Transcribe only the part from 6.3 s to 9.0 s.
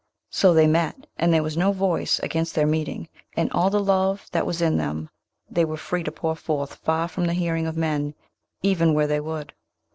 forth far from the hearing of men, even